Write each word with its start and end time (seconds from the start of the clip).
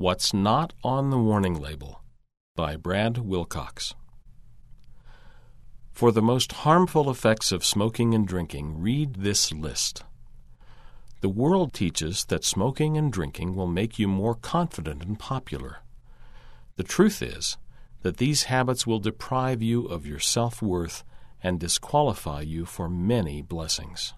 What's 0.00 0.32
Not 0.32 0.72
on 0.82 1.10
the 1.10 1.18
Warning 1.18 1.60
Label 1.60 2.00
by 2.56 2.76
Brad 2.76 3.18
Wilcox. 3.18 3.92
For 5.92 6.10
the 6.10 6.22
most 6.22 6.52
harmful 6.52 7.10
effects 7.10 7.52
of 7.52 7.66
smoking 7.66 8.14
and 8.14 8.26
drinking, 8.26 8.80
read 8.80 9.16
this 9.16 9.52
list. 9.52 10.04
The 11.20 11.28
world 11.28 11.74
teaches 11.74 12.24
that 12.30 12.44
smoking 12.46 12.96
and 12.96 13.12
drinking 13.12 13.54
will 13.54 13.66
make 13.66 13.98
you 13.98 14.08
more 14.08 14.34
confident 14.34 15.04
and 15.04 15.18
popular. 15.18 15.80
The 16.76 16.82
truth 16.82 17.20
is 17.20 17.58
that 18.00 18.16
these 18.16 18.44
habits 18.44 18.86
will 18.86 19.00
deprive 19.00 19.60
you 19.60 19.84
of 19.84 20.06
your 20.06 20.18
self 20.18 20.62
worth 20.62 21.04
and 21.42 21.60
disqualify 21.60 22.40
you 22.40 22.64
for 22.64 22.88
many 22.88 23.42
blessings. 23.42 24.14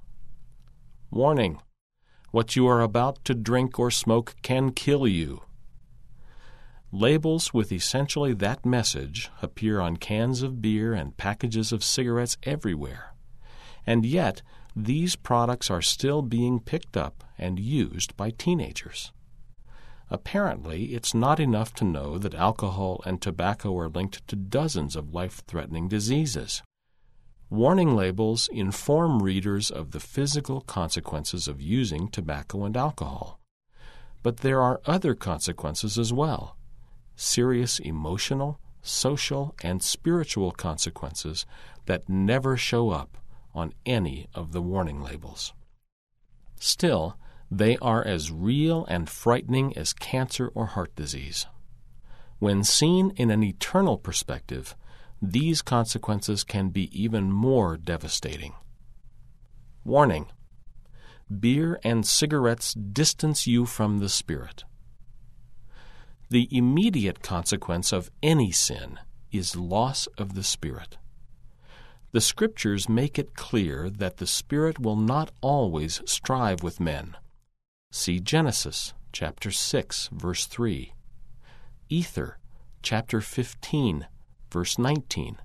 Warning! 1.11 1.61
What 2.31 2.55
you 2.55 2.69
are 2.69 2.83
about 2.83 3.25
to 3.25 3.35
drink 3.35 3.81
or 3.81 3.91
smoke 3.91 4.37
can 4.43 4.71
kill 4.71 5.09
you. 5.09 5.43
Labels 6.95 7.55
with 7.55 7.73
essentially 7.73 8.35
that 8.35 8.67
message 8.67 9.31
appear 9.41 9.81
on 9.81 9.97
cans 9.97 10.43
of 10.43 10.61
beer 10.61 10.93
and 10.93 11.17
packages 11.17 11.73
of 11.73 11.83
cigarettes 11.83 12.37
everywhere. 12.43 13.15
And 13.87 14.05
yet, 14.05 14.43
these 14.77 15.17
products 15.17 15.71
are 15.71 15.81
still 15.81 16.21
being 16.21 16.61
picked 16.61 16.95
up 16.95 17.25
and 17.39 17.59
used 17.59 18.15
by 18.19 18.29
teenagers. 18.29 19.11
Apparently, 20.11 20.93
it's 20.93 21.15
not 21.15 21.41
enough 21.41 21.73
to 21.77 21.85
know 21.87 22.19
that 22.19 22.35
alcohol 22.35 23.01
and 23.07 23.23
tobacco 23.23 23.75
are 23.79 23.89
linked 23.89 24.29
to 24.29 24.37
dozens 24.37 24.95
of 24.95 25.15
life 25.15 25.43
threatening 25.47 25.89
diseases. 25.89 26.63
Warning 27.49 27.97
labels 27.97 28.51
inform 28.53 29.23
readers 29.23 29.71
of 29.71 29.93
the 29.93 30.01
physical 30.01 30.61
consequences 30.61 31.49
of 31.49 31.63
using 31.63 32.09
tobacco 32.09 32.65
and 32.65 32.77
alcohol. 32.77 33.41
But 34.23 34.39
there 34.39 34.61
are 34.61 34.83
other 34.85 35.15
consequences 35.15 35.99
as 35.99 36.13
well 36.13 36.59
serious 37.17 37.79
emotional, 37.79 38.61
social, 38.83 39.55
and 39.63 39.83
spiritual 39.83 40.53
consequences 40.53 41.47
that 41.87 42.09
never 42.09 42.57
show 42.57 42.91
up 42.91 43.19
on 43.55 43.73
any 43.85 44.29
of 44.35 44.53
the 44.53 44.63
warning 44.63 45.03
labels. 45.03 45.53
Still, 46.59 47.17
they 47.51 47.77
are 47.79 48.05
as 48.05 48.31
real 48.31 48.87
and 48.87 49.11
frightening 49.11 49.77
as 49.77 49.93
cancer 49.93 50.51
or 50.55 50.67
heart 50.67 50.95
disease. 50.97 51.47
When 52.39 52.65
seen 52.65 53.13
in 53.17 53.31
an 53.31 53.43
eternal 53.43 53.99
perspective, 53.99 54.75
these 55.21 55.63
consequences 55.63 56.43
can 56.43 56.71
be 56.71 56.89
even 56.99 57.31
more 57.31 57.77
devastating. 57.77 58.55
Warning 59.85 60.27
Beer 61.41 61.79
and 61.85 62.07
cigarettes 62.07 62.75
distance 62.75 63.47
you 63.47 63.65
from 63.65 63.99
the 63.99 64.09
Spirit. 64.09 64.65
The 66.33 66.49
immediate 66.51 67.21
consequence 67.21 67.93
of 67.93 68.11
any 68.23 68.53
sin 68.53 68.99
is 69.31 69.55
loss 69.55 70.07
of 70.17 70.33
the 70.33 70.43
Spirit. 70.43 70.97
The 72.13 72.23
Scriptures 72.23 72.89
make 72.89 73.19
it 73.19 73.35
clear 73.35 73.91
that 73.91 74.17
the 74.17 74.27
Spirit 74.27 74.79
will 74.79 74.97
not 74.97 75.31
always 75.43 76.01
strive 76.07 76.63
with 76.63 76.81
men. 76.81 77.19
See 77.91 78.19
Genesis 78.19 78.95
chapter 79.13 79.51
6 79.51 80.09
verse 80.11 80.47
3. 80.47 80.95
Ether 81.91 82.39
chapter 82.83 83.21
15 83.21 84.07
verse 84.51 84.79
19. 84.79 85.37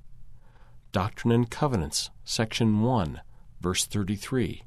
Doctrine 0.94 1.34
and 1.34 1.52
Covenants 1.52 2.12
section 2.24 2.80
1 2.80 3.20
verse 3.60 3.86
33. 3.86 4.64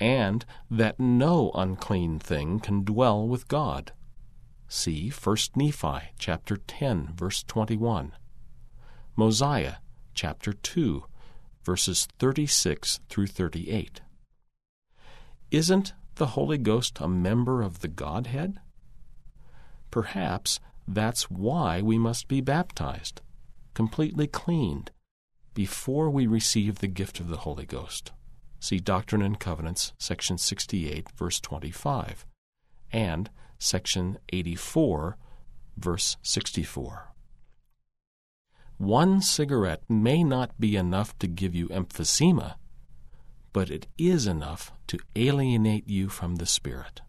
And 0.00 0.46
that 0.70 0.98
no 0.98 1.50
unclean 1.54 2.20
thing 2.20 2.58
can 2.58 2.84
dwell 2.84 3.28
with 3.28 3.48
God. 3.48 3.92
See 4.76 5.08
1 5.08 5.36
Nephi 5.54 6.00
chapter 6.18 6.56
10 6.56 7.12
verse 7.14 7.44
21. 7.44 8.10
Mosiah 9.14 9.74
chapter 10.14 10.52
2 10.52 11.04
verses 11.62 12.08
36 12.18 12.98
through 13.08 13.28
38. 13.28 14.00
Isn't 15.52 15.92
the 16.16 16.26
Holy 16.26 16.58
Ghost 16.58 16.98
a 17.00 17.06
member 17.06 17.62
of 17.62 17.82
the 17.82 17.88
Godhead? 17.88 18.58
Perhaps 19.92 20.58
that's 20.88 21.30
why 21.30 21.80
we 21.80 21.96
must 21.96 22.26
be 22.26 22.40
baptized, 22.40 23.20
completely 23.74 24.26
cleaned, 24.26 24.90
before 25.54 26.10
we 26.10 26.26
receive 26.26 26.80
the 26.80 26.88
gift 26.88 27.20
of 27.20 27.28
the 27.28 27.38
Holy 27.46 27.64
Ghost. 27.64 28.10
See 28.58 28.80
Doctrine 28.80 29.22
and 29.22 29.38
Covenants, 29.38 29.92
section 29.98 30.36
68, 30.36 31.12
verse 31.12 31.38
25, 31.38 32.26
and 32.90 33.30
section 33.64 34.18
84, 34.28 35.16
verse 35.78 36.18
64. 36.22 37.14
One 38.76 39.22
cigarette 39.22 39.82
may 39.88 40.22
not 40.22 40.60
be 40.60 40.76
enough 40.76 41.18
to 41.20 41.26
give 41.26 41.54
you 41.54 41.68
emphysema, 41.68 42.56
but 43.54 43.70
it 43.70 43.86
is 43.96 44.26
enough 44.26 44.70
to 44.88 44.98
alienate 45.16 45.88
you 45.88 46.10
from 46.10 46.36
the 46.36 46.46
Spirit. 46.46 47.00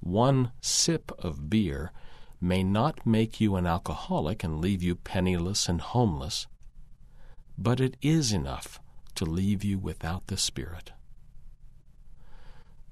One 0.00 0.50
sip 0.60 1.12
of 1.20 1.48
beer 1.48 1.92
may 2.40 2.64
not 2.64 3.06
make 3.06 3.40
you 3.40 3.54
an 3.54 3.66
alcoholic 3.66 4.42
and 4.42 4.60
leave 4.60 4.82
you 4.82 4.96
penniless 4.96 5.68
and 5.68 5.80
homeless, 5.80 6.48
but 7.56 7.80
it 7.80 7.96
is 8.02 8.32
enough 8.32 8.80
to 9.14 9.24
leave 9.24 9.62
you 9.62 9.78
without 9.78 10.26
the 10.26 10.36
Spirit. 10.36 10.90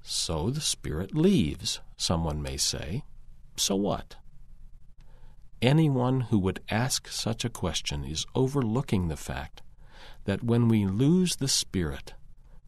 So 0.01 0.49
the 0.49 0.61
Spirit 0.61 1.15
leaves, 1.15 1.79
someone 1.97 2.41
may 2.41 2.57
say. 2.57 3.03
So 3.55 3.75
what? 3.75 4.15
Anyone 5.61 6.21
who 6.21 6.39
would 6.39 6.61
ask 6.69 7.07
such 7.07 7.45
a 7.45 7.49
question 7.49 8.03
is 8.03 8.25
overlooking 8.33 9.07
the 9.07 9.17
fact 9.17 9.61
that 10.25 10.43
when 10.43 10.67
we 10.67 10.85
lose 10.85 11.35
the 11.35 11.47
Spirit, 11.47 12.13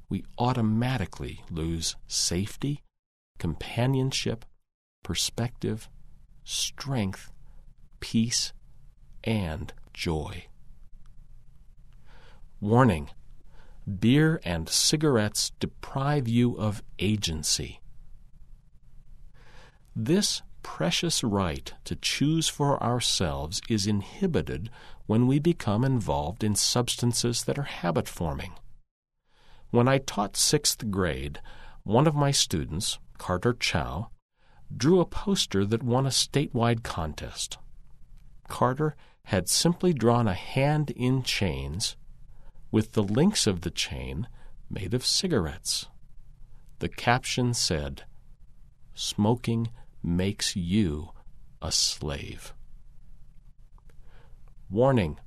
we 0.10 0.24
automatically 0.38 1.44
lose 1.50 1.96
safety, 2.08 2.84
companionship, 3.40 4.46
perspective, 5.02 5.90
strength, 6.44 7.32
peace, 8.00 8.54
and 9.24 9.74
joy. 9.94 10.46
Warning 12.62 13.10
beer 14.00 14.40
and 14.44 14.70
cigarettes 14.70 15.52
deprive 15.60 16.28
you 16.28 16.58
of 16.58 16.84
agency. 17.00 17.82
This 19.96 20.42
precious 20.64 21.24
right 21.24 21.74
to 21.84 21.96
choose 21.96 22.48
for 22.48 22.82
ourselves 22.82 23.62
is 23.70 23.86
inhibited 23.86 24.70
when 25.06 25.28
we 25.28 25.38
become 25.38 25.84
involved 25.84 26.44
in 26.44 26.56
substances 26.56 27.44
that 27.44 27.60
are 27.60 27.64
habit 27.64 28.08
forming. 28.08 28.54
When 29.72 29.88
I 29.88 29.98
taught 29.98 30.38
sixth 30.38 30.90
grade, 30.90 31.42
one 31.84 32.08
of 32.08 32.16
my 32.16 32.32
students, 32.32 33.00
Carter 33.18 33.54
Chow, 33.54 34.10
drew 34.76 35.00
a 35.00 35.06
poster 35.06 35.66
that 35.66 35.84
won 35.84 36.06
a 36.06 36.10
statewide 36.10 36.84
contest. 36.84 37.58
Carter 38.48 38.96
had 39.26 39.50
simply 39.50 39.94
drawn 39.94 40.28
a 40.28 40.34
hand 40.34 40.92
in 40.92 41.24
chains 41.24 41.96
with 42.74 42.94
the 42.94 43.04
links 43.04 43.46
of 43.46 43.62
the 43.62 43.70
chain 43.70 44.28
made 44.68 44.96
of 44.96 45.06
cigarettes. 45.06 45.86
The 46.80 46.90
caption 46.90 47.54
said, 47.54 48.02
Smoking 48.96 49.70
makes 50.02 50.56
you 50.56 51.12
a 51.62 51.72
slave. 51.72 52.56
Warning 54.72 55.20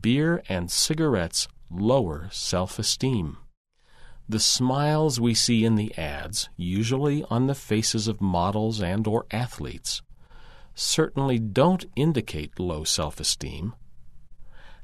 Beer 0.00 0.40
and 0.48 0.70
cigarettes 0.70 1.48
lower 1.68 2.28
self 2.30 2.78
esteem. 2.78 3.38
The 4.28 4.38
smiles 4.38 5.18
we 5.18 5.34
see 5.34 5.64
in 5.64 5.74
the 5.74 5.92
ads, 5.98 6.48
usually 6.56 7.24
on 7.24 7.48
the 7.48 7.56
faces 7.56 8.06
of 8.06 8.20
models 8.20 8.80
and 8.80 9.04
or 9.08 9.26
athletes, 9.32 10.00
certainly 10.76 11.40
don't 11.40 11.86
indicate 11.96 12.60
low 12.60 12.84
self-esteem. 12.84 13.74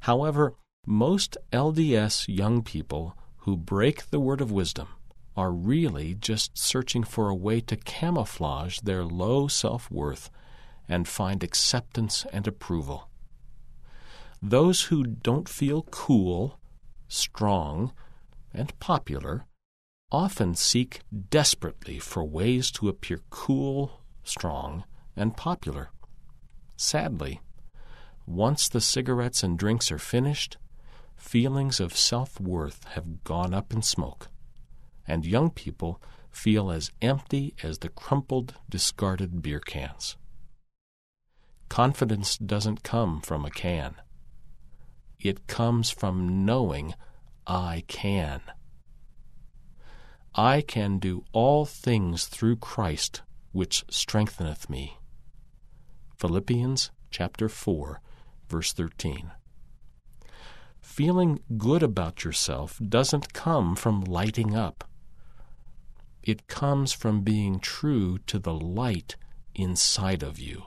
However, 0.00 0.55
most 0.88 1.37
LDS 1.52 2.35
young 2.35 2.62
people 2.62 3.14
who 3.40 3.58
break 3.58 4.08
the 4.08 4.19
word 4.19 4.40
of 4.40 4.50
wisdom 4.50 4.88
are 5.37 5.52
really 5.52 6.14
just 6.14 6.56
searching 6.56 7.05
for 7.05 7.29
a 7.29 7.35
way 7.35 7.61
to 7.61 7.76
camouflage 7.76 8.79
their 8.79 9.05
low 9.05 9.49
self 9.49 9.90
worth 9.90 10.31
and 10.88 11.06
find 11.06 11.44
acceptance 11.44 12.25
and 12.32 12.49
approval. 12.49 13.11
Those 14.40 14.85
who 14.85 15.05
don't 15.05 15.46
feel 15.46 15.82
cool, 15.90 16.58
strong, 17.06 17.93
and 18.55 18.76
popular 18.81 19.44
often 20.11 20.55
seek 20.55 21.00
desperately 21.29 21.99
for 21.99 22.25
ways 22.25 22.70
to 22.70 22.88
appear 22.88 23.20
cool, 23.29 24.00
strong, 24.25 24.84
and 25.14 25.37
popular. 25.37 25.91
Sadly, 26.79 27.43
once 28.26 28.70
the 28.70 28.81
cigarettes 28.81 29.43
and 29.43 29.58
drinks 29.58 29.93
are 29.93 29.99
finished, 29.99 30.56
feelings 31.19 31.81
of 31.81 31.97
self 31.97 32.41
worth 32.41 32.85
have 32.94 33.25
gone 33.25 33.53
up 33.53 33.73
in 33.73 33.82
smoke, 33.82 34.29
and 35.06 35.26
young 35.26 35.50
people 35.50 36.00
feel 36.31 36.70
as 36.70 36.93
empty 37.03 37.55
as 37.62 37.79
the 37.79 37.88
crumpled, 37.88 38.55
discarded 38.70 39.43
beer 39.43 39.61
cans. 39.61 40.17
Confidence 41.69 42.38
doesn't 42.38 42.82
come 42.82 43.20
from 43.20 43.44
a 43.44 43.50
can. 43.50 43.97
It 45.19 45.47
comes 45.47 45.91
from 45.91 46.44
knowing 46.47 46.94
I 47.47 47.85
can. 47.88 48.41
I 50.35 50.61
can 50.61 50.99
do 50.99 51.25
all 51.32 51.67
things 51.67 52.26
through 52.26 52.56
Christ 52.56 53.23
which 53.53 53.85
strengtheneth 53.91 54.70
me. 54.70 54.99
Philippians 56.17 56.91
chapter 57.11 57.49
4 57.49 58.00
verse 58.49 58.73
13. 58.73 59.32
Feeling 60.88 61.38
good 61.56 61.85
about 61.85 62.25
yourself 62.25 62.81
doesn't 62.85 63.32
come 63.32 63.76
from 63.76 64.00
lighting 64.00 64.56
up. 64.56 64.82
It 66.25 66.49
comes 66.49 66.93
from 66.93 67.20
being 67.20 67.61
true 67.61 68.19
to 68.26 68.40
the 68.40 68.55
light 68.55 69.14
inside 69.55 70.25
of 70.25 70.40
you. 70.40 70.64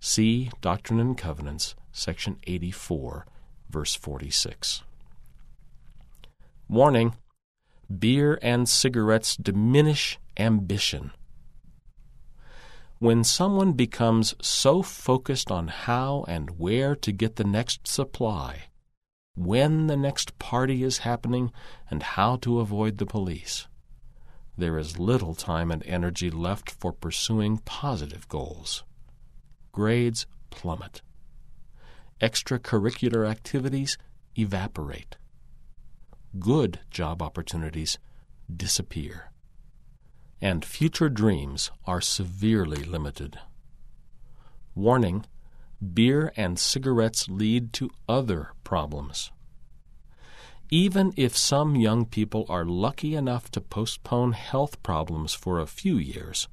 See 0.00 0.50
Doctrine 0.60 0.98
and 0.98 1.16
Covenants, 1.16 1.76
section 1.92 2.38
84, 2.48 3.26
verse 3.70 3.94
46. 3.94 4.82
Warning 6.68 7.14
Beer 7.96 8.40
and 8.42 8.68
cigarettes 8.68 9.36
diminish 9.36 10.18
ambition. 10.36 11.12
When 12.98 13.22
someone 13.22 13.74
becomes 13.74 14.34
so 14.40 14.82
focused 14.82 15.52
on 15.52 15.68
how 15.68 16.24
and 16.26 16.58
where 16.58 16.96
to 16.96 17.12
get 17.12 17.36
the 17.36 17.44
next 17.44 17.86
supply, 17.86 18.64
when 19.36 19.86
the 19.86 19.96
next 19.96 20.38
party 20.38 20.82
is 20.82 20.98
happening, 20.98 21.52
and 21.90 22.02
how 22.02 22.36
to 22.36 22.58
avoid 22.58 22.98
the 22.98 23.06
police, 23.06 23.68
there 24.56 24.78
is 24.78 24.98
little 24.98 25.34
time 25.34 25.70
and 25.70 25.84
energy 25.84 26.30
left 26.30 26.70
for 26.70 26.92
pursuing 26.92 27.58
positive 27.58 28.26
goals. 28.28 28.82
Grades 29.72 30.26
plummet. 30.48 31.02
Extracurricular 32.20 33.28
activities 33.28 33.98
evaporate. 34.38 35.16
Good 36.38 36.80
job 36.90 37.20
opportunities 37.20 37.98
disappear. 38.54 39.30
And 40.40 40.64
future 40.64 41.10
dreams 41.10 41.70
are 41.86 42.00
severely 42.00 42.82
limited. 42.82 43.38
Warning 44.74 45.26
beer 45.94 46.32
and 46.36 46.58
cigarettes 46.58 47.28
lead 47.28 47.72
to 47.74 47.90
other 48.08 48.52
problems. 48.64 49.30
Even 50.70 51.12
if 51.16 51.36
some 51.36 51.76
young 51.76 52.04
people 52.04 52.44
are 52.48 52.64
lucky 52.64 53.14
enough 53.14 53.50
to 53.52 53.60
postpone 53.60 54.32
health 54.32 54.82
problems 54.82 55.32
for 55.32 55.60
a 55.60 55.66
few 55.66 55.96
years, 55.96 56.48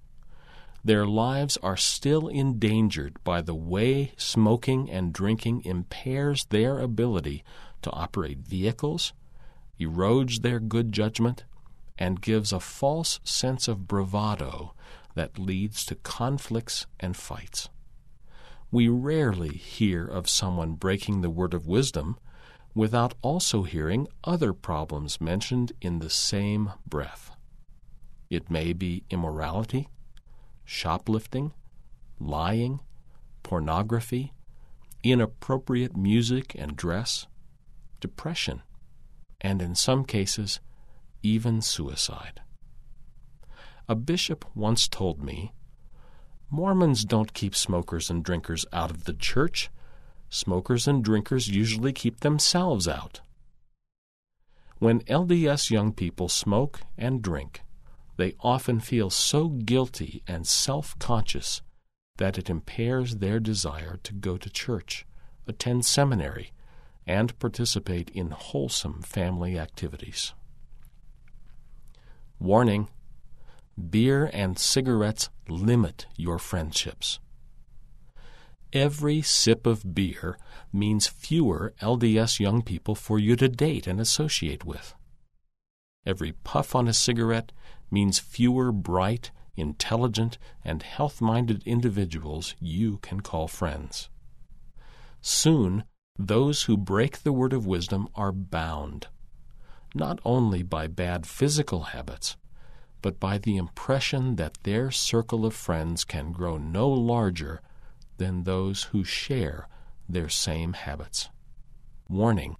their 0.86 1.08
lives 1.08 1.58
are 1.64 1.78
still 1.78 2.28
endangered 2.28 3.16
by 3.24 3.42
the 3.42 3.56
way 3.56 4.12
smoking 4.18 4.90
and 4.90 5.14
drinking 5.14 5.64
impairs 5.64 6.46
their 6.50 6.80
ability 6.80 7.44
to 7.82 7.92
operate 7.92 8.40
vehicles, 8.40 9.14
erodes 9.80 10.42
their 10.42 10.60
good 10.60 10.92
judgment, 10.92 11.46
and 11.98 12.22
gives 12.22 12.52
a 12.52 12.60
false 12.60 13.20
sense 13.24 13.68
of 13.68 13.88
bravado 13.88 14.74
that 15.16 15.40
leads 15.40 15.86
to 15.86 15.96
conflicts 15.96 16.86
and 17.00 17.16
fights. 17.16 17.70
We 18.74 18.88
rarely 18.88 19.56
hear 19.56 20.04
of 20.04 20.28
someone 20.28 20.74
breaking 20.74 21.22
the 21.22 21.30
word 21.30 21.54
of 21.54 21.68
wisdom 21.68 22.18
without 22.74 23.14
also 23.22 23.62
hearing 23.62 24.08
other 24.24 24.52
problems 24.52 25.22
mentioned 25.22 25.74
in 25.80 26.00
the 26.00 26.10
same 26.10 26.72
breath. 26.84 27.36
It 28.32 28.50
may 28.50 28.74
be 28.74 29.04
immorality, 29.12 29.90
shoplifting, 30.66 31.54
lying, 32.20 32.80
pornography, 33.44 34.34
inappropriate 35.04 35.96
music 35.96 36.56
and 36.58 36.76
dress, 36.76 37.28
depression, 38.00 38.64
and 39.40 39.62
in 39.62 39.76
some 39.76 40.04
cases, 40.04 40.60
even 41.22 41.62
suicide. 41.62 42.42
A 43.88 43.94
bishop 43.94 44.46
once 44.56 44.88
told 44.88 45.24
me 45.24 45.54
Mormons 46.50 47.06
don't 47.06 47.34
keep 47.34 47.56
smokers 47.56 48.10
and 48.10 48.24
drinkers 48.24 48.66
out 48.72 48.92
of 48.92 49.06
the 49.06 49.14
church 49.14 49.70
smokers 50.34 50.88
and 50.88 51.04
drinkers 51.04 51.48
usually 51.48 51.94
keep 51.94 52.22
themselves 52.22 52.88
out. 52.88 53.22
When 54.80 55.02
LDS 55.02 55.70
young 55.70 55.94
people 55.94 56.28
smoke 56.28 56.82
and 56.98 57.22
drink, 57.22 57.62
they 58.18 58.36
often 58.42 58.80
feel 58.80 59.10
so 59.10 59.48
guilty 59.48 60.24
and 60.28 60.46
self 60.48 60.98
conscious 61.00 61.62
that 62.18 62.38
it 62.38 62.50
impairs 62.50 63.18
their 63.18 63.40
desire 63.40 63.98
to 64.04 64.14
go 64.14 64.38
to 64.38 64.50
church, 64.50 65.06
attend 65.48 65.86
seminary, 65.86 66.52
and 67.06 67.38
participate 67.40 68.10
in 68.10 68.32
wholesome 68.32 69.02
family 69.02 69.58
activities. 69.58 70.34
Warning 72.40 72.90
Beer 73.90 74.30
and 74.34 74.58
cigarettes 74.60 75.30
limit 75.50 76.06
your 76.16 76.38
friendships. 76.38 77.20
Every 78.72 79.22
sip 79.22 79.66
of 79.66 79.94
beer 79.94 80.38
means 80.72 81.08
fewer 81.08 81.74
LDS 81.82 82.40
young 82.40 82.62
people 82.62 82.96
for 82.96 83.20
you 83.20 83.36
to 83.36 83.48
date 83.48 83.88
and 83.88 84.00
associate 84.00 84.66
with. 84.66 84.94
Every 86.06 86.34
puff 86.44 86.76
on 86.76 86.88
a 86.88 86.94
cigarette 86.94 87.52
means 87.92 88.20
fewer 88.20 88.72
bright, 88.72 89.32
intelligent, 89.56 90.38
and 90.64 90.82
health 90.84 91.22
minded 91.22 91.64
individuals 91.66 92.56
you 92.60 92.98
can 92.98 93.22
call 93.22 93.48
friends. 93.48 94.10
Soon, 95.22 95.84
those 96.18 96.64
who 96.64 96.78
break 96.78 97.24
the 97.24 97.34
word 97.34 97.54
of 97.54 97.66
wisdom 97.66 98.08
are 98.16 98.32
bound, 98.32 99.08
not 99.96 100.20
only 100.26 100.64
by 100.64 100.88
bad 100.88 101.26
physical 101.26 101.84
habits, 101.84 102.38
but 103.04 103.20
by 103.20 103.38
the 103.38 103.58
impression 103.58 104.38
that 104.38 104.58
their 104.64 104.90
circle 104.90 105.46
of 105.46 105.54
friends 105.54 106.06
can 106.06 106.32
grow 106.32 106.58
no 106.58 106.90
larger 106.90 107.62
than 108.18 108.44
those 108.44 108.84
who 108.84 109.04
share 109.04 109.68
their 110.08 110.30
same 110.30 110.72
habits. 110.74 111.30
Warning 112.10 112.56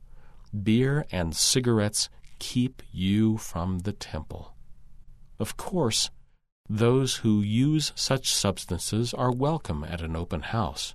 beer 0.62 1.06
and 1.12 1.36
cigarettes 1.36 2.10
keep 2.40 2.84
you 2.92 3.38
from 3.38 3.80
the 3.80 3.94
temple. 3.94 4.54
Of 5.40 5.56
course, 5.56 6.12
those 6.70 7.18
who 7.18 7.42
use 7.42 7.94
such 7.96 8.32
substances 8.32 9.14
are 9.14 9.32
welcome 9.32 9.84
at 9.84 10.02
an 10.02 10.16
open 10.16 10.42
house. 10.42 10.94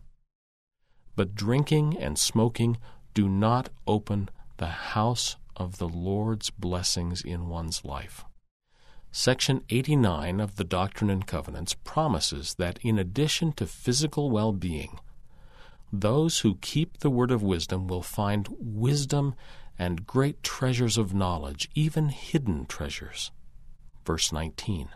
But 1.16 1.34
drinking 1.34 1.96
and 1.98 2.18
smoking 2.18 2.76
do 3.14 3.28
not 3.28 3.70
open 3.86 4.28
the 4.58 4.66
house 4.66 5.36
of 5.56 5.78
the 5.78 5.88
Lord's 5.88 6.50
blessings 6.50 7.22
in 7.22 7.48
one's 7.48 7.84
life. 7.84 8.24
Section 9.20 9.64
89 9.68 10.38
of 10.38 10.54
the 10.54 10.62
Doctrine 10.62 11.10
and 11.10 11.26
Covenants 11.26 11.74
promises 11.74 12.54
that 12.54 12.78
in 12.82 13.00
addition 13.00 13.50
to 13.54 13.66
physical 13.66 14.30
well 14.30 14.52
being, 14.52 15.00
those 15.92 16.38
who 16.38 16.54
keep 16.60 16.98
the 16.98 17.10
word 17.10 17.32
of 17.32 17.42
wisdom 17.42 17.88
will 17.88 18.04
find 18.04 18.46
wisdom 18.60 19.34
and 19.76 20.06
great 20.06 20.44
treasures 20.44 20.96
of 20.96 21.14
knowledge, 21.14 21.68
even 21.74 22.10
hidden 22.10 22.64
treasures. 22.66 23.32
Verse 24.06 24.32
19. 24.32 24.90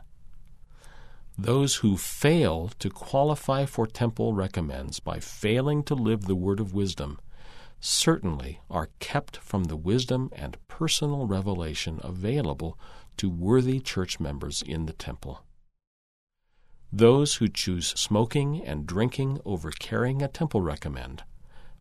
Those 1.36 1.74
who 1.76 1.96
fail 1.96 2.70
to 2.78 2.90
qualify 2.90 3.66
for 3.66 3.88
temple 3.88 4.34
recommends 4.34 5.00
by 5.00 5.18
failing 5.18 5.82
to 5.82 5.96
live 5.96 6.26
the 6.26 6.36
word 6.36 6.60
of 6.60 6.72
wisdom 6.72 7.18
certainly 7.80 8.60
are 8.70 8.90
kept 9.00 9.38
from 9.38 9.64
the 9.64 9.76
wisdom 9.76 10.30
and 10.32 10.56
personal 10.68 11.26
revelation 11.26 11.98
available 12.04 12.78
to 13.16 13.28
worthy 13.28 13.80
church 13.80 14.20
members 14.20 14.62
in 14.62 14.86
the 14.86 14.92
temple. 14.92 15.44
Those 16.92 17.36
who 17.36 17.48
choose 17.48 17.88
smoking 17.98 18.62
and 18.64 18.86
drinking 18.86 19.40
over 19.44 19.70
carrying 19.70 20.20
a 20.22 20.28
temple 20.28 20.60
recommend 20.60 21.24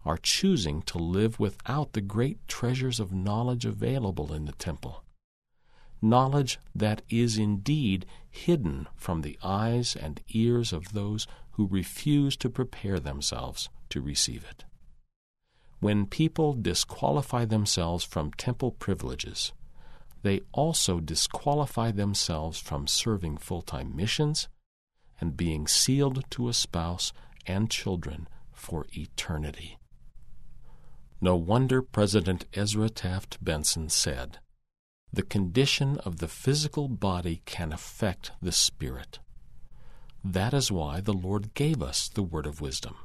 are 0.05 0.17
choosing 0.17 0.81
to 0.83 0.97
live 0.97 1.39
without 1.39 1.93
the 1.93 2.01
great 2.01 2.47
treasures 2.47 2.99
of 2.99 3.13
knowledge 3.13 3.65
available 3.65 4.33
in 4.33 4.45
the 4.45 4.53
temple. 4.53 5.03
Knowledge 6.01 6.59
that 6.73 7.03
is 7.09 7.37
indeed 7.37 8.05
hidden 8.29 8.87
from 8.95 9.21
the 9.21 9.37
eyes 9.43 9.95
and 9.95 10.21
ears 10.29 10.73
of 10.73 10.93
those 10.93 11.27
who 11.51 11.67
refuse 11.67 12.35
to 12.37 12.49
prepare 12.49 12.99
themselves 12.99 13.69
to 13.89 14.01
receive 14.01 14.43
it. 14.49 14.63
When 15.79 16.05
people 16.05 16.53
disqualify 16.53 17.45
themselves 17.45 18.03
from 18.03 18.31
temple 18.31 18.71
privileges, 18.71 19.51
they 20.23 20.41
also 20.51 20.99
disqualify 20.99 21.91
themselves 21.91 22.59
from 22.59 22.87
serving 22.87 23.37
full 23.37 23.61
time 23.61 23.95
missions 23.95 24.47
and 25.19 25.37
being 25.37 25.67
sealed 25.67 26.23
to 26.31 26.47
a 26.47 26.53
spouse 26.53 27.13
and 27.45 27.69
children 27.69 28.27
for 28.51 28.85
eternity. 28.93 29.77
No 31.19 31.35
wonder 31.35 31.81
President 31.81 32.45
Ezra 32.53 32.89
Taft 32.89 33.43
Benson 33.43 33.89
said, 33.89 34.39
the 35.13 35.23
condition 35.23 35.97
of 35.99 36.17
the 36.17 36.27
physical 36.27 36.87
body 36.87 37.41
can 37.45 37.73
affect 37.73 38.31
the 38.41 38.51
spirit. 38.51 39.19
That 40.23 40.53
is 40.53 40.71
why 40.71 41.01
the 41.01 41.13
Lord 41.13 41.53
gave 41.53 41.81
us 41.81 42.07
the 42.07 42.23
word 42.23 42.45
of 42.45 42.61
wisdom. 42.61 42.95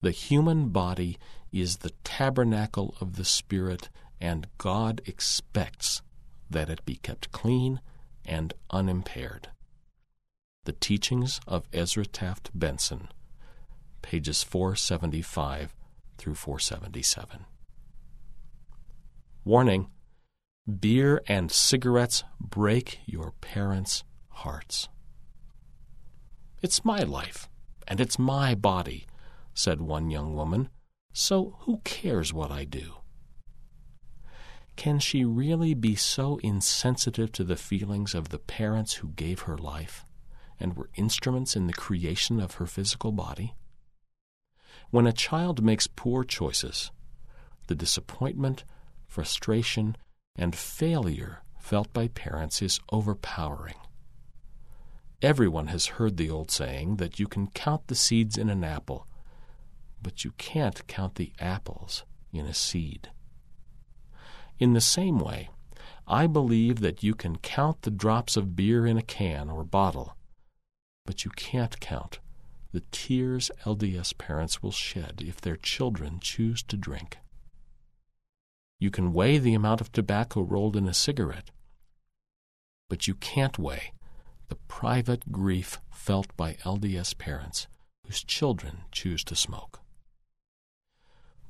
The 0.00 0.10
human 0.10 0.70
body 0.70 1.18
is 1.52 1.78
the 1.78 1.92
tabernacle 2.02 2.94
of 3.00 3.16
the 3.16 3.24
Spirit, 3.24 3.88
and 4.20 4.48
God 4.58 5.00
expects 5.06 6.02
that 6.50 6.68
it 6.68 6.84
be 6.84 6.96
kept 6.96 7.32
clean 7.32 7.80
and 8.24 8.54
unimpaired. 8.70 9.48
The 10.64 10.72
Teachings 10.72 11.40
of 11.46 11.68
Ezra 11.72 12.06
Taft 12.06 12.50
Benson, 12.54 13.08
pages 14.02 14.42
475 14.42 15.74
through 16.16 16.34
477. 16.34 17.46
Warning 19.44 19.88
Beer 20.80 21.22
and 21.26 21.52
cigarettes 21.52 22.24
break 22.40 23.00
your 23.04 23.32
parents' 23.42 24.04
hearts. 24.28 24.88
It's 26.62 26.84
my 26.84 27.00
life, 27.00 27.50
and 27.86 28.00
it's 28.00 28.18
my 28.18 28.54
body 28.54 29.06
said 29.54 29.80
one 29.80 30.10
young 30.10 30.34
woman, 30.34 30.68
so 31.12 31.56
who 31.60 31.80
cares 31.84 32.32
what 32.32 32.50
I 32.50 32.64
do? 32.64 32.94
Can 34.84 34.98
she 34.98 35.24
really 35.24 35.72
be 35.72 35.94
so 35.96 36.36
insensitive 36.42 37.32
to 37.32 37.42
the 37.42 37.56
feelings 37.56 38.14
of 38.14 38.28
the 38.28 38.38
parents 38.38 38.92
who 38.92 39.08
gave 39.08 39.40
her 39.40 39.56
life 39.56 40.04
and 40.60 40.76
were 40.76 40.90
instruments 40.94 41.56
in 41.56 41.66
the 41.66 41.72
creation 41.72 42.38
of 42.38 42.56
her 42.56 42.66
physical 42.66 43.10
body? 43.10 43.54
When 44.90 45.06
a 45.06 45.12
child 45.14 45.64
makes 45.64 45.86
poor 45.86 46.22
choices, 46.22 46.90
the 47.66 47.74
disappointment, 47.74 48.64
frustration, 49.06 49.96
and 50.36 50.54
failure 50.54 51.38
felt 51.58 51.90
by 51.94 52.08
parents 52.08 52.60
is 52.60 52.78
overpowering. 52.92 53.80
Everyone 55.22 55.68
has 55.68 55.96
heard 55.96 56.18
the 56.18 56.28
old 56.28 56.50
saying 56.50 56.96
that 56.96 57.18
you 57.18 57.26
can 57.26 57.46
count 57.52 57.86
the 57.86 57.94
seeds 57.94 58.36
in 58.36 58.50
an 58.50 58.62
apple 58.62 59.06
but 60.02 60.26
you 60.26 60.32
can't 60.32 60.86
count 60.86 61.14
the 61.14 61.32
apples 61.40 62.04
in 62.34 62.44
a 62.44 62.52
seed. 62.52 63.08
In 64.58 64.72
the 64.72 64.80
same 64.80 65.18
way, 65.18 65.50
I 66.06 66.26
believe 66.26 66.80
that 66.80 67.02
you 67.02 67.14
can 67.14 67.38
count 67.38 67.82
the 67.82 67.90
drops 67.90 68.36
of 68.36 68.54
beer 68.54 68.86
in 68.86 68.96
a 68.96 69.02
can 69.02 69.50
or 69.50 69.64
bottle, 69.64 70.16
but 71.06 71.24
you 71.24 71.30
can't 71.30 71.80
count 71.80 72.18
the 72.74 72.82
tears 72.90 73.52
LDS 73.64 74.18
parents 74.18 74.60
will 74.60 74.72
shed 74.72 75.22
if 75.24 75.40
their 75.40 75.56
children 75.56 76.18
choose 76.20 76.60
to 76.64 76.76
drink. 76.76 77.18
You 78.80 78.90
can 78.90 79.12
weigh 79.12 79.38
the 79.38 79.54
amount 79.54 79.80
of 79.80 79.92
tobacco 79.92 80.42
rolled 80.42 80.76
in 80.76 80.88
a 80.88 80.92
cigarette, 80.92 81.52
but 82.90 83.06
you 83.06 83.14
can't 83.14 83.60
weigh 83.60 83.92
the 84.48 84.56
private 84.56 85.30
grief 85.30 85.78
felt 85.92 86.36
by 86.36 86.54
LDS 86.64 87.16
parents 87.16 87.68
whose 88.06 88.24
children 88.24 88.82
choose 88.90 89.22
to 89.24 89.36
smoke. 89.36 89.80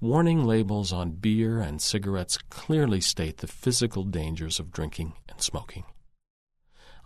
Warning 0.05 0.45
labels 0.45 0.93
on 0.93 1.13
beer 1.13 1.61
and 1.61 1.81
cigarettes 1.81 2.37
clearly 2.37 3.01
state 3.01 3.39
the 3.39 3.47
physical 3.47 4.05
dangers 4.05 4.61
of 4.61 4.71
drinking 4.71 5.15
and 5.31 5.41
smoking. 5.41 5.85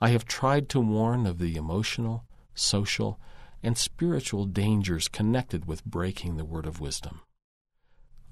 I 0.00 0.08
have 0.08 0.24
tried 0.24 0.68
to 0.70 0.80
warn 0.80 1.24
of 1.24 1.38
the 1.38 1.54
emotional, 1.54 2.24
social, 2.56 3.20
and 3.62 3.78
spiritual 3.78 4.46
dangers 4.46 5.06
connected 5.06 5.66
with 5.66 5.84
breaking 5.84 6.38
the 6.38 6.44
word 6.44 6.66
of 6.66 6.80
wisdom. 6.80 7.20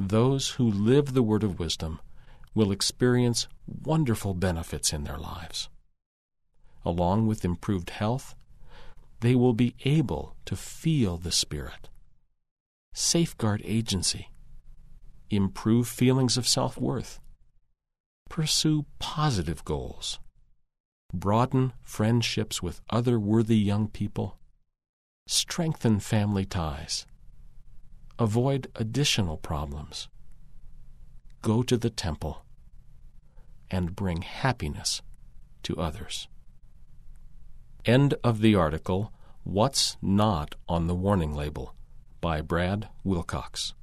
Those 0.00 0.48
who 0.58 0.68
live 0.68 1.14
the 1.14 1.22
word 1.22 1.44
of 1.44 1.60
wisdom 1.60 2.00
will 2.52 2.72
experience 2.72 3.46
wonderful 3.68 4.34
benefits 4.34 4.92
in 4.92 5.04
their 5.04 5.18
lives. 5.18 5.68
Along 6.84 7.28
with 7.28 7.44
improved 7.44 7.90
health, 7.90 8.34
they 9.20 9.36
will 9.36 9.54
be 9.54 9.76
able 9.84 10.34
to 10.44 10.56
feel 10.56 11.18
the 11.18 11.30
Spirit, 11.30 11.88
safeguard 12.92 13.62
agency, 13.64 14.30
improve 15.30 15.88
feelings 15.88 16.36
of 16.36 16.46
self 16.46 16.78
worth, 16.78 17.20
pursue 18.28 18.86
positive 18.98 19.64
goals, 19.64 20.18
broaden 21.12 21.72
friendships 21.82 22.62
with 22.62 22.80
other 22.90 23.18
worthy 23.18 23.56
young 23.56 23.88
people, 23.88 24.38
strengthen 25.26 26.00
family 26.00 26.44
ties, 26.44 27.06
avoid 28.18 28.70
additional 28.76 29.36
problems, 29.36 30.08
go 31.42 31.62
to 31.62 31.76
the 31.76 31.90
temple, 31.90 32.44
and 33.70 33.96
bring 33.96 34.22
happiness 34.22 35.02
to 35.62 35.76
others. 35.76 36.28
End 37.84 38.14
of 38.24 38.40
the 38.40 38.54
article 38.54 39.12
What's 39.44 39.96
Not 40.02 40.56
on 40.68 40.88
the 40.88 40.94
Warning 40.94 41.32
Label 41.32 41.74
by 42.20 42.40
Brad 42.40 42.88
Wilcox. 43.04 43.74